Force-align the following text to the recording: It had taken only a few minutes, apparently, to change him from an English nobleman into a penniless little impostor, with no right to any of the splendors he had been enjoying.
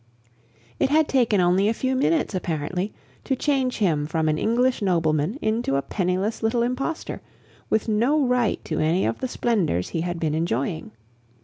It 0.79 0.89
had 0.89 1.07
taken 1.07 1.39
only 1.39 1.69
a 1.69 1.75
few 1.75 1.95
minutes, 1.95 2.33
apparently, 2.33 2.91
to 3.23 3.35
change 3.35 3.77
him 3.77 4.07
from 4.07 4.27
an 4.27 4.39
English 4.39 4.81
nobleman 4.81 5.37
into 5.43 5.75
a 5.75 5.83
penniless 5.83 6.41
little 6.41 6.63
impostor, 6.63 7.21
with 7.69 7.87
no 7.87 8.25
right 8.25 8.59
to 8.65 8.79
any 8.79 9.05
of 9.05 9.19
the 9.19 9.27
splendors 9.27 9.89
he 9.89 10.01
had 10.01 10.19
been 10.19 10.33
enjoying. 10.33 10.89